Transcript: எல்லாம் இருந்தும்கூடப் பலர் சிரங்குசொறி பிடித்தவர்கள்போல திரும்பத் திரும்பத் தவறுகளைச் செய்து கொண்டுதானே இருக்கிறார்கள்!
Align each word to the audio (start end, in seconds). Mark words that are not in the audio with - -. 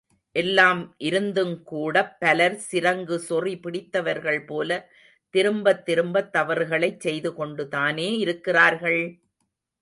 எல்லாம் 0.35 0.79
இருந்தும்கூடப் 1.07 2.15
பலர் 2.19 2.55
சிரங்குசொறி 2.63 3.53
பிடித்தவர்கள்போல 3.61 4.79
திரும்பத் 5.33 5.85
திரும்பத் 5.85 6.33
தவறுகளைச் 6.33 6.99
செய்து 6.99 7.31
கொண்டுதானே 7.33 8.09
இருக்கிறார்கள்! 8.17 9.01